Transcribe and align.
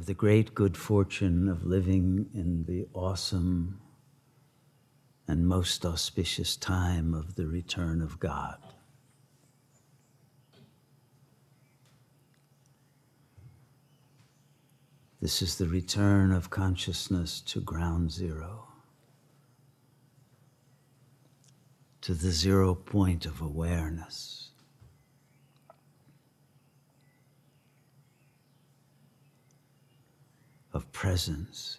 have 0.00 0.06
the 0.06 0.14
great 0.14 0.54
good 0.54 0.78
fortune 0.78 1.46
of 1.46 1.66
living 1.66 2.30
in 2.32 2.64
the 2.66 2.86
awesome 2.94 3.78
and 5.28 5.46
most 5.46 5.84
auspicious 5.84 6.56
time 6.56 7.12
of 7.12 7.34
the 7.34 7.46
return 7.46 8.00
of 8.00 8.18
God. 8.18 8.56
This 15.20 15.42
is 15.42 15.58
the 15.58 15.66
return 15.66 16.32
of 16.32 16.48
consciousness 16.48 17.42
to 17.42 17.60
ground 17.60 18.10
zero, 18.10 18.68
to 22.00 22.14
the 22.14 22.30
zero 22.30 22.74
point 22.74 23.26
of 23.26 23.42
awareness. 23.42 24.49
Of 30.72 30.90
presence, 30.92 31.78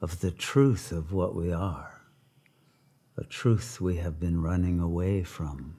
of 0.00 0.20
the 0.20 0.30
truth 0.30 0.92
of 0.92 1.12
what 1.12 1.34
we 1.34 1.52
are, 1.52 2.02
a 3.16 3.24
truth 3.24 3.80
we 3.80 3.96
have 3.96 4.20
been 4.20 4.42
running 4.42 4.78
away 4.78 5.22
from. 5.22 5.78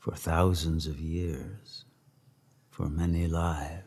for 0.00 0.14
thousands 0.14 0.86
of 0.86 0.98
years, 0.98 1.84
for 2.70 2.88
many 2.88 3.28
lives. 3.28 3.84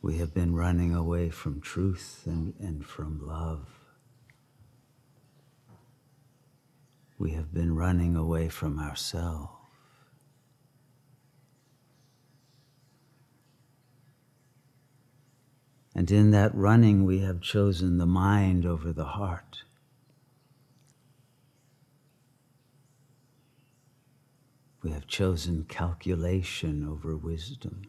We 0.00 0.18
have 0.18 0.32
been 0.32 0.54
running 0.54 0.94
away 0.94 1.30
from 1.30 1.60
truth 1.60 2.22
and, 2.26 2.54
and 2.60 2.86
from 2.86 3.20
love. 3.26 3.68
We 7.18 7.32
have 7.32 7.52
been 7.52 7.74
running 7.74 8.16
away 8.16 8.48
from 8.48 8.78
ourselves. 8.78 9.59
And 15.94 16.10
in 16.10 16.30
that 16.30 16.54
running, 16.54 17.04
we 17.04 17.18
have 17.20 17.40
chosen 17.40 17.98
the 17.98 18.06
mind 18.06 18.64
over 18.64 18.92
the 18.92 19.04
heart. 19.04 19.64
We 24.82 24.92
have 24.92 25.06
chosen 25.06 25.64
calculation 25.64 26.86
over 26.88 27.16
wisdom. 27.16 27.82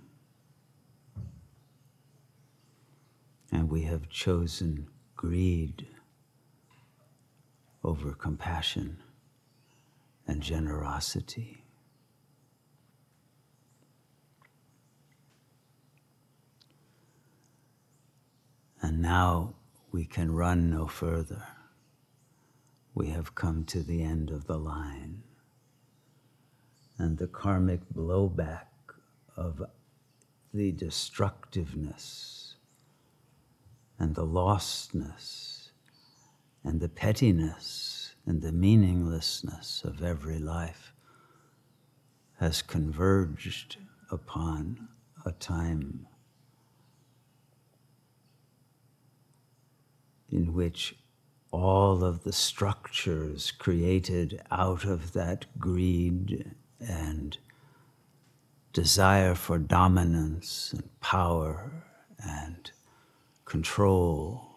And 3.51 3.69
we 3.69 3.83
have 3.83 4.09
chosen 4.09 4.87
greed 5.15 5.87
over 7.83 8.13
compassion 8.13 8.97
and 10.27 10.41
generosity. 10.41 11.63
And 18.81 18.90
now 19.01 19.55
we 19.91 20.05
can 20.05 20.31
run 20.31 20.69
no 20.69 20.87
further. 20.87 21.43
We 22.93 23.07
have 23.07 23.35
come 23.35 23.65
to 23.65 23.81
the 23.81 24.03
end 24.03 24.29
of 24.29 24.45
the 24.45 24.57
line 24.57 25.23
and 26.97 27.17
the 27.17 27.27
karmic 27.27 27.81
blowback 27.93 28.67
of 29.35 29.63
the 30.53 30.71
destructiveness 30.71 32.55
and 33.97 34.13
the 34.13 34.25
lostness 34.25 35.71
and 36.63 36.79
the 36.79 36.89
pettiness 36.89 38.13
and 38.25 38.41
the 38.41 38.51
meaninglessness 38.51 39.83
of 39.83 40.03
every 40.03 40.37
life 40.37 40.93
has 42.39 42.61
converged 42.61 43.77
upon 44.11 44.89
a 45.25 45.31
time 45.31 46.05
in 50.31 50.53
which 50.53 50.95
all 51.51 52.03
of 52.03 52.23
the 52.23 52.31
structures 52.31 53.51
created 53.51 54.41
out 54.49 54.85
of 54.85 55.13
that 55.13 55.45
greed 55.59 56.51
and 56.79 57.37
desire 58.71 59.35
for 59.35 59.57
dominance 59.59 60.71
and 60.73 61.01
power 61.01 61.71
and 62.23 62.71
control 63.43 64.47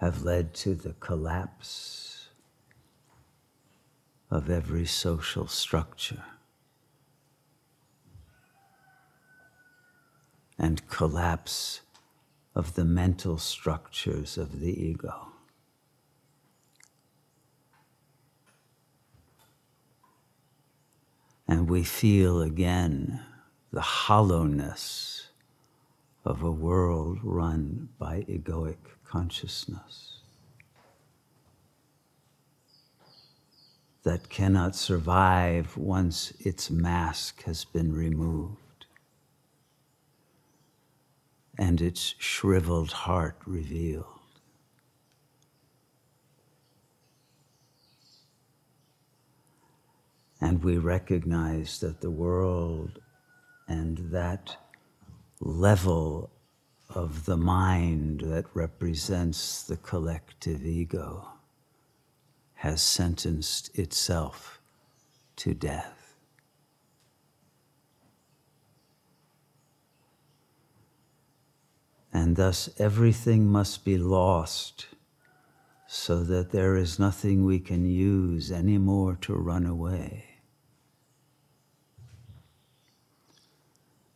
have 0.00 0.24
led 0.24 0.54
to 0.54 0.74
the 0.74 0.94
collapse 0.94 2.28
of 4.30 4.48
every 4.48 4.86
social 4.86 5.46
structure 5.46 6.24
and 10.58 10.88
collapse 10.88 11.80
of 12.54 12.74
the 12.74 12.84
mental 12.84 13.38
structures 13.38 14.36
of 14.36 14.60
the 14.60 14.70
ego. 14.70 15.32
and 21.52 21.68
we 21.68 21.84
feel 21.84 22.40
again 22.40 23.20
the 23.72 23.82
hollowness 23.82 25.28
of 26.24 26.42
a 26.42 26.50
world 26.50 27.18
run 27.22 27.90
by 27.98 28.22
egoic 28.22 28.78
consciousness 29.04 30.20
that 34.02 34.30
cannot 34.30 34.74
survive 34.74 35.76
once 35.76 36.32
its 36.40 36.70
mask 36.70 37.42
has 37.42 37.66
been 37.66 37.92
removed 37.92 38.56
and 41.58 41.80
its 41.80 42.14
shriveled 42.18 42.92
heart 42.92 43.36
revealed. 43.46 44.06
And 50.40 50.64
we 50.64 50.78
recognize 50.78 51.78
that 51.80 52.00
the 52.00 52.10
world 52.10 53.00
and 53.68 53.98
that 54.10 54.56
level 55.40 56.30
of 56.88 57.24
the 57.26 57.36
mind 57.36 58.22
that 58.24 58.44
represents 58.54 59.62
the 59.62 59.76
collective 59.76 60.66
ego 60.66 61.28
has 62.54 62.82
sentenced 62.82 63.76
itself 63.78 64.60
to 65.36 65.54
death. 65.54 66.01
And 72.12 72.36
thus 72.36 72.68
everything 72.78 73.46
must 73.46 73.84
be 73.84 73.96
lost 73.96 74.86
so 75.86 76.22
that 76.24 76.52
there 76.52 76.76
is 76.76 76.98
nothing 76.98 77.44
we 77.44 77.58
can 77.58 77.84
use 77.86 78.52
anymore 78.52 79.16
to 79.22 79.34
run 79.34 79.66
away. 79.66 80.32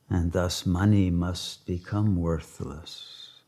and 0.08 0.32
thus 0.32 0.64
money 0.64 1.10
must 1.10 1.66
become 1.66 2.16
worthless, 2.16 3.40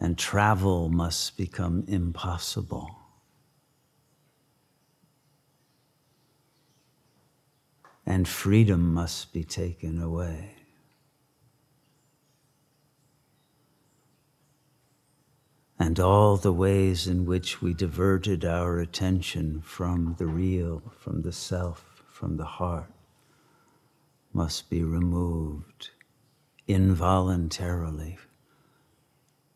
and 0.00 0.18
travel 0.18 0.88
must 0.88 1.36
become 1.36 1.84
impossible. 1.86 2.98
And 8.06 8.28
freedom 8.28 8.92
must 8.92 9.32
be 9.32 9.44
taken 9.44 10.00
away. 10.00 10.63
And 15.84 16.00
all 16.00 16.38
the 16.38 16.50
ways 16.50 17.06
in 17.06 17.26
which 17.26 17.60
we 17.60 17.74
diverted 17.74 18.42
our 18.42 18.78
attention 18.78 19.60
from 19.60 20.14
the 20.16 20.24
real, 20.24 20.82
from 20.98 21.20
the 21.20 21.30
self, 21.30 22.02
from 22.08 22.38
the 22.38 22.46
heart 22.46 22.90
must 24.32 24.70
be 24.70 24.82
removed 24.82 25.90
involuntarily 26.66 28.16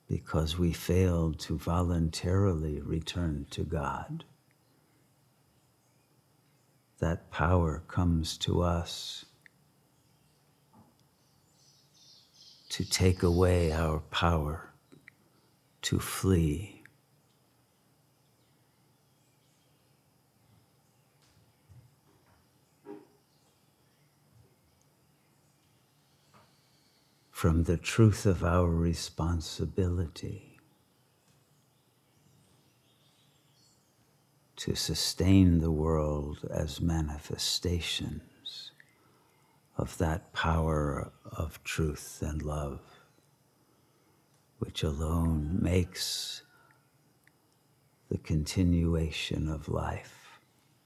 because 0.06 0.58
we 0.58 0.70
failed 0.70 1.38
to 1.41 1.56
voluntarily 1.56 2.82
return 2.82 3.47
to 3.53 3.64
God. 3.64 4.26
That 6.99 7.31
power 7.31 7.82
comes 7.88 8.37
to 8.38 8.61
us 8.61 9.25
to 12.69 12.85
take 12.85 13.23
away 13.23 13.73
our 13.73 14.00
power 14.11 14.68
to 15.88 15.99
flee. 15.99 16.75
from 27.31 27.62
the 27.62 27.76
truth 27.79 28.26
of 28.26 28.44
our 28.44 28.69
responsibility. 28.69 30.58
to 34.56 34.75
sustain 34.75 35.61
the 35.61 35.70
world 35.70 36.41
as 36.50 36.81
manifestations 36.81 38.73
of 39.79 39.96
that 39.99 40.32
power 40.32 41.12
of 41.25 41.62
truth 41.62 42.19
and 42.20 42.43
love, 42.43 42.98
which 44.58 44.82
alone 44.82 45.58
makes 45.60 46.43
the 48.08 48.19
continuation 48.19 49.49
of 49.49 49.69
life 49.69 50.40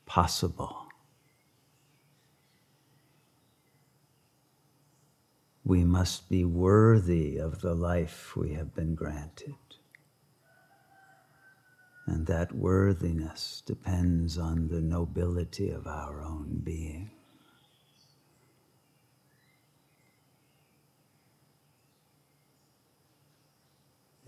possible. 0.06 0.86
We 5.64 5.84
must 5.84 6.28
be 6.28 6.44
worthy 6.44 7.38
of 7.38 7.60
the 7.60 7.74
life 7.74 8.36
we 8.36 8.54
have 8.54 8.74
been 8.74 8.94
granted. 8.94 9.54
And 12.06 12.26
that 12.26 12.52
worthiness 12.52 13.62
depends 13.64 14.36
on 14.36 14.68
the 14.68 14.80
nobility 14.80 15.70
of 15.70 15.86
our 15.86 16.20
own 16.20 16.60
being. 16.64 17.10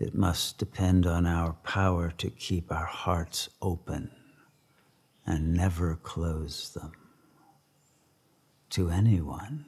It 0.05 0.13
must 0.13 0.59
depend 0.59 1.07
on 1.07 1.25
our 1.25 1.53
power 1.63 2.11
to 2.19 2.29
keep 2.29 2.71
our 2.71 2.85
hearts 2.85 3.49
open 3.59 4.11
and 5.25 5.51
never 5.51 5.95
close 5.95 6.69
them 6.69 6.91
to 8.69 8.91
anyone. 8.91 9.65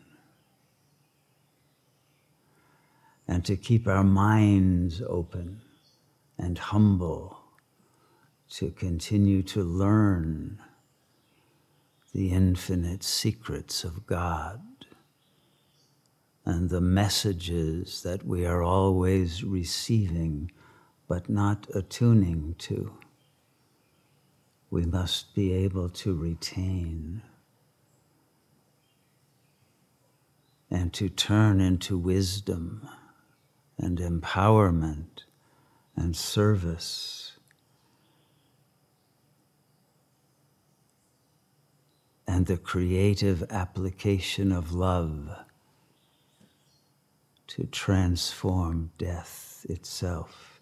And 3.28 3.44
to 3.46 3.58
keep 3.58 3.88
our 3.88 4.04
minds 4.04 5.02
open 5.02 5.62
and 6.38 6.60
humble 6.60 7.40
to 8.52 8.70
continue 8.70 9.42
to 9.42 9.64
learn 9.64 10.62
the 12.14 12.30
infinite 12.30 13.02
secrets 13.02 13.84
of 13.84 14.06
God 14.06 14.62
and 16.48 16.70
the 16.70 16.80
messages 16.80 18.04
that 18.04 18.26
we 18.26 18.46
are 18.46 18.64
always 18.64 19.44
receiving 19.44 20.50
but 21.06 21.30
not 21.30 21.68
attuning 21.76 22.56
to. 22.58 22.94
We 24.70 24.86
must 24.86 25.36
be 25.36 25.52
able 25.52 25.90
to 25.90 26.16
retain 26.16 27.22
and 30.72 30.94
to 30.94 31.10
turn 31.10 31.60
into 31.60 31.98
wisdom 31.98 32.88
and 33.78 33.98
empowerment 33.98 35.26
and 35.98 36.16
service 36.16 37.34
and 42.26 42.46
the 42.46 42.58
creative 42.58 43.44
application 43.52 44.54
of 44.54 44.72
love 44.74 45.30
to 47.48 47.66
transform 47.66 48.92
death 48.98 49.66
itself 49.70 50.60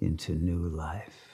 into 0.00 0.34
new 0.34 0.68
life. 0.68 1.28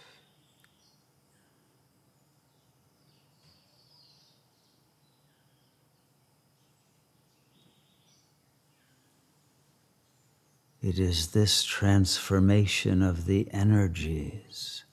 It 10.83 10.99
is 10.99 11.29
this 11.29 11.63
transformation 11.63 13.01
of 13.01 13.25
the 13.25 13.49
energies 13.53 14.85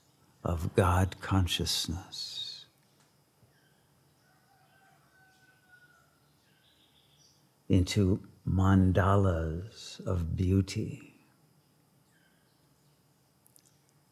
of 0.42 0.74
God 0.74 1.16
consciousness 1.20 2.64
into 7.68 8.20
mandalas 8.48 10.00
of 10.06 10.36
beauty. 10.36 11.14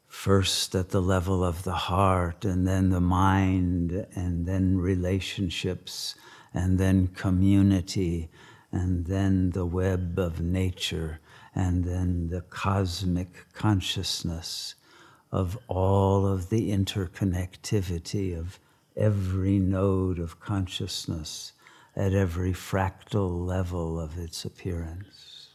First 0.07 0.75
at 0.75 0.91
the 0.91 1.01
level 1.01 1.43
of 1.43 1.65
the 1.65 1.73
heart, 1.73 2.45
and 2.45 2.67
then 2.67 2.91
the 2.91 3.01
mind, 3.01 4.07
and 4.15 4.47
then 4.47 4.79
relationships, 4.79 6.15
and 6.53 6.79
then 6.79 7.09
community, 7.09 8.29
and 8.71 9.07
then 9.07 9.51
the 9.51 9.65
web 9.67 10.19
of 10.19 10.41
nature, 10.41 11.21
and 11.55 11.85
then 11.85 12.29
the 12.29 12.43
cosmic 12.43 13.53
consciousness 13.53 14.75
of 15.33 15.59
all 15.69 16.27
of 16.27 16.51
the 16.51 16.71
interconnectivity 16.71 18.39
of 18.39 18.59
every 18.97 19.59
node 19.59 20.19
of 20.19 20.41
consciousness 20.41 21.53
at 21.97 22.15
every 22.15 22.53
fractal 22.53 23.45
level 23.45 23.99
of 23.99 24.19
its 24.19 24.45
appearance. 24.45 25.49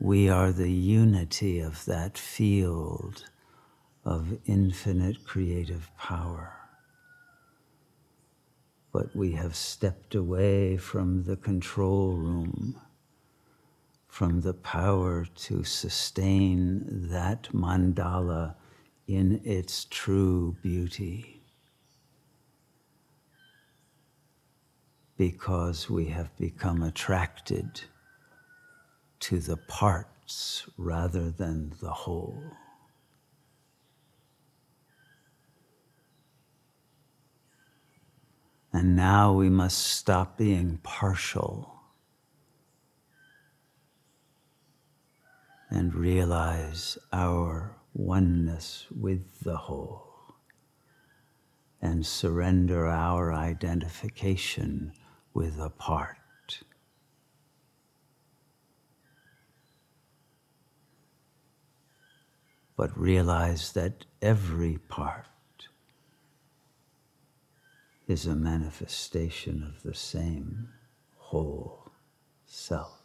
We 0.00 0.28
are 0.28 0.52
the 0.52 0.70
unity 0.72 1.60
of 1.60 1.84
that 1.84 2.18
field 2.18 3.24
of 4.04 4.38
infinite 4.44 5.24
creative 5.24 5.90
power. 5.98 6.52
But 8.92 9.14
we 9.16 9.32
have 9.32 9.56
stepped 9.56 10.14
away 10.14 10.76
from 10.76 11.24
the 11.24 11.36
control 11.36 12.16
room, 12.16 12.80
from 14.08 14.42
the 14.42 14.54
power 14.54 15.26
to 15.36 15.64
sustain 15.64 17.08
that 17.08 17.48
mandala 17.52 18.54
in 19.06 19.40
its 19.44 19.86
true 19.90 20.56
beauty. 20.62 21.33
Because 25.30 25.88
we 25.88 26.04
have 26.04 26.36
become 26.36 26.82
attracted 26.82 27.80
to 29.18 29.38
the 29.38 29.56
parts 29.56 30.68
rather 30.76 31.30
than 31.30 31.72
the 31.80 31.90
whole. 31.90 32.42
And 38.70 38.94
now 38.94 39.32
we 39.32 39.48
must 39.48 39.78
stop 39.78 40.36
being 40.36 40.78
partial 40.82 41.72
and 45.70 45.94
realize 45.94 46.98
our 47.14 47.74
oneness 47.94 48.86
with 48.94 49.40
the 49.40 49.56
whole 49.56 50.34
and 51.80 52.04
surrender 52.04 52.86
our 52.86 53.32
identification 53.32 54.92
with 55.34 55.58
a 55.58 55.68
part. 55.68 56.16
But 62.76 62.96
realize 62.98 63.72
that 63.72 64.04
every 64.22 64.78
part 64.88 65.26
is 68.08 68.26
a 68.26 68.34
manifestation 68.34 69.62
of 69.62 69.82
the 69.82 69.94
same 69.94 70.68
whole 71.16 71.90
self. 72.46 73.00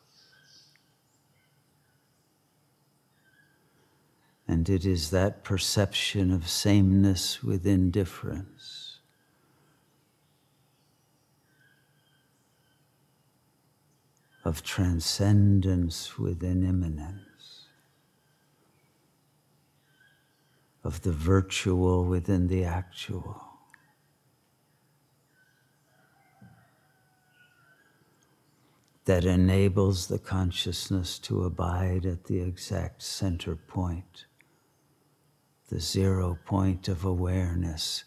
And 4.47 4.67
it 4.67 4.85
is 4.85 5.11
that 5.11 5.43
perception 5.43 6.31
of 6.31 6.49
sameness 6.49 7.43
with 7.43 7.67
indifference 7.67 8.88
of 14.49 14.63
transcendence 14.63 16.17
within 16.17 16.63
immanence, 16.63 17.67
of 20.83 21.03
the 21.03 21.11
virtual 21.11 22.03
within 22.03 22.47
the 22.47 22.63
actual. 22.63 23.43
That 29.05 29.23
enables 29.23 30.07
the 30.07 30.17
consciousness 30.17 31.19
to 31.19 31.43
abide 31.43 32.07
at 32.07 32.23
the 32.23 32.41
exact 32.41 33.03
center 33.03 33.55
point, 33.55 34.25
the 35.67 35.79
zero 35.79 36.39
point 36.43 36.87
of 36.87 37.05
awareness. 37.05 38.03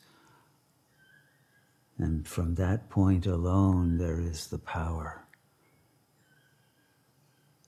And 1.98 2.26
from 2.26 2.56
that 2.56 2.90
point 2.90 3.26
alone, 3.26 3.98
there 3.98 4.18
is 4.18 4.48
the 4.48 4.58
power 4.58 5.22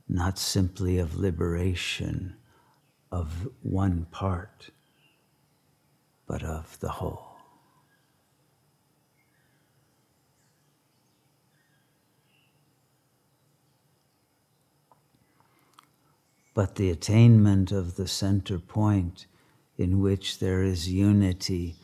not 0.08 0.38
simply 0.38 0.98
of 0.98 1.16
liberation 1.16 2.36
of 3.10 3.48
one 3.62 4.06
part, 4.10 4.70
but 6.26 6.42
of 6.42 6.78
the 6.80 6.88
whole. 6.88 7.36
But 16.54 16.76
the 16.76 16.90
attainment 16.90 17.72
of 17.72 17.96
the 17.96 18.06
center 18.06 18.58
point 18.58 19.26
in 19.76 20.00
which 20.00 20.38
there 20.38 20.62
is 20.62 20.88
unity 20.88 21.76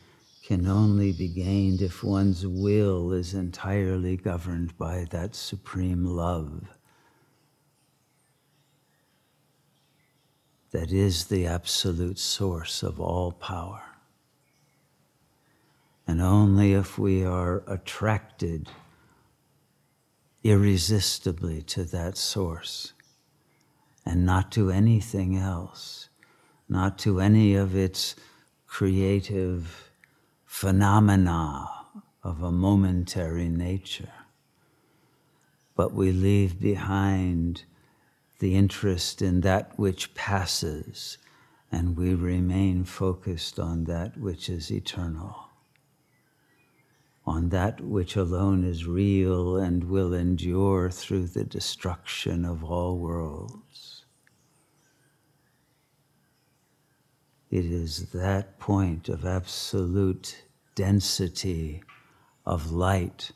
can 0.43 0.65
only 0.65 1.11
be 1.11 1.27
gained 1.27 1.81
if 1.81 2.03
one's 2.03 2.47
will 2.47 3.11
is 3.11 3.33
entirely 3.33 4.15
governed 4.15 4.77
by 4.77 5.05
that 5.11 5.35
supreme 5.35 6.05
love 6.05 6.67
that 10.71 10.91
is 10.91 11.25
the 11.25 11.45
absolute 11.45 12.17
source 12.17 12.81
of 12.81 12.99
all 12.99 13.31
power. 13.31 13.81
And 16.07 16.21
only 16.21 16.73
if 16.73 16.97
we 16.97 17.23
are 17.23 17.63
attracted 17.67 18.69
irresistibly 20.43 21.61
to 21.61 21.83
that 21.85 22.17
source 22.17 22.93
and 24.05 24.25
not 24.25 24.51
to 24.53 24.71
anything 24.71 25.37
else, 25.37 26.09
not 26.67 26.97
to 26.99 27.19
any 27.19 27.53
of 27.55 27.75
its 27.75 28.15
creative 28.65 29.91
phenomena 30.45 31.69
of 32.23 32.41
a 32.41 32.51
momentary 32.51 33.49
nature, 33.49 34.13
but 35.75 35.93
we 35.93 36.11
leave 36.11 36.59
behind 36.59 37.63
the 38.41 38.55
interest 38.55 39.21
in 39.21 39.41
that 39.41 39.79
which 39.79 40.13
passes 40.13 41.17
and 41.71 41.95
we 41.95 42.13
remain 42.13 42.83
focused 42.83 43.57
on 43.57 43.85
that 43.85 44.17
which 44.17 44.49
is 44.49 44.69
eternal 44.69 45.51
on 47.25 47.49
that 47.49 47.79
which 47.81 48.15
alone 48.15 48.63
is 48.63 48.85
real 48.85 49.55
and 49.55 49.83
will 49.83 50.13
endure 50.13 50.89
through 50.89 51.27
the 51.27 51.43
destruction 51.43 52.43
of 52.43 52.63
all 52.63 52.97
worlds. 52.97 54.05
It 57.49 57.65
is 57.65 58.11
that 58.11 58.59
point 58.59 59.07
of 59.09 59.25
absolute 59.25 60.43
density 60.73 61.83
of 62.45 62.71
light 62.71 63.31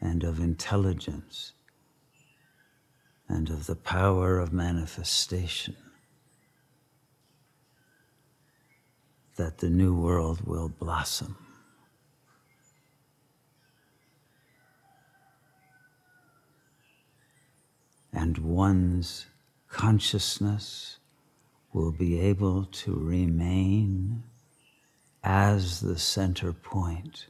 and 0.00 0.24
of 0.24 0.40
intelligence 0.40 1.52
and 3.28 3.50
of 3.50 3.66
the 3.66 3.76
power 3.76 4.38
of 4.38 4.52
manifestation 4.52 5.76
that 9.36 9.58
the 9.58 9.70
new 9.70 9.94
world 9.94 10.40
will 10.46 10.68
blossom. 10.68 11.36
and 18.12 18.38
one's 18.38 19.26
consciousness 19.68 20.98
will 21.72 21.92
be 21.92 22.18
able 22.18 22.64
to 22.64 22.94
remain 22.94 24.22
as 25.22 25.80
the 25.80 25.98
center 25.98 26.52
point 26.52 27.26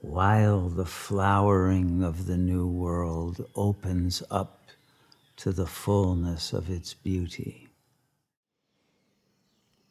while 0.00 0.68
the 0.68 0.86
flowering 0.86 2.02
of 2.02 2.26
the 2.26 2.36
new 2.36 2.66
world 2.66 3.44
opens 3.54 4.22
up 4.30 4.57
to 5.38 5.52
the 5.52 5.66
fullness 5.66 6.52
of 6.52 6.70
its 6.70 6.94
beauty. 6.94 7.68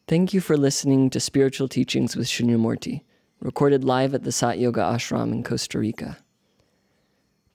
Thank 0.06 0.32
you 0.32 0.40
for 0.40 0.56
listening 0.56 1.10
to 1.10 1.20
Spiritual 1.20 1.68
Teachings 1.68 2.16
with 2.16 2.26
Shunyamurti, 2.26 3.02
recorded 3.40 3.84
live 3.84 4.14
at 4.14 4.24
the 4.24 4.32
Sat 4.32 4.58
Yoga 4.58 4.80
Ashram 4.80 5.32
in 5.32 5.42
Costa 5.42 5.78
Rica 5.78 6.18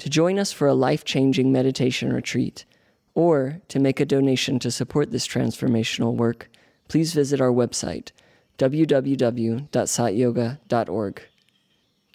to 0.03 0.09
join 0.09 0.37
us 0.37 0.51
for 0.51 0.67
a 0.67 0.73
life 0.73 1.05
changing 1.05 1.49
meditation 1.49 2.11
retreat, 2.11 2.65
or 3.13 3.61
to 3.69 3.79
make 3.79 4.01
a 4.01 4.05
donation 4.05 4.59
to 4.59 4.69
support 4.69 5.11
this 5.11 5.25
transformational 5.25 6.13
work, 6.13 6.49
please 6.89 7.13
visit 7.13 7.39
our 7.39 7.53
website, 7.53 8.11
www.satyoga.org. 8.57 11.21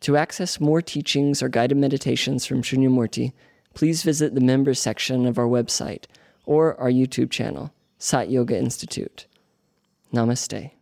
To 0.03 0.17
access 0.19 0.61
more 0.61 0.83
teachings 0.83 1.43
or 1.43 1.49
guided 1.49 1.79
meditations 1.79 2.45
from 2.45 2.63
Shunyamurti, 2.63 3.33
please 3.79 4.03
visit 4.03 4.35
the 4.35 4.41
members 4.41 4.81
section 4.81 5.25
of 5.25 5.39
our 5.39 5.47
website 5.47 6.07
or 6.45 6.75
our 6.81 6.91
YouTube 6.91 7.31
channel, 7.31 7.73
Sat 7.97 8.29
Yoga 8.29 8.59
Institute. 8.59 9.27
Namaste. 10.13 10.73